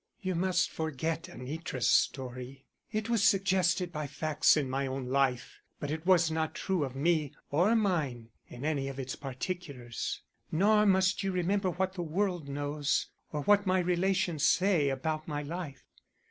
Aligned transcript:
"You 0.19 0.33
must 0.33 0.71
forget 0.71 1.29
Anitra's 1.29 1.87
story. 1.87 2.65
It 2.91 3.07
was 3.07 3.23
suggested 3.23 3.91
by 3.91 4.07
facts 4.07 4.57
in 4.57 4.67
my 4.67 4.87
own 4.87 5.05
life, 5.05 5.59
but 5.79 5.91
it 5.91 6.07
was 6.07 6.31
not 6.31 6.55
true 6.55 6.83
of 6.83 6.95
me 6.95 7.35
or 7.51 7.75
mine 7.75 8.29
in 8.47 8.65
any 8.65 8.87
of 8.87 8.97
its 8.97 9.15
particulars. 9.15 10.23
Nor 10.51 10.87
must 10.87 11.21
you 11.21 11.31
remember 11.31 11.69
what 11.69 11.93
the 11.93 12.01
world 12.01 12.49
knows, 12.49 13.09
or 13.31 13.43
what 13.43 13.67
my 13.67 13.77
relations 13.77 14.41
say 14.43 14.89
about 14.89 15.27
my 15.27 15.43
life. 15.43 15.83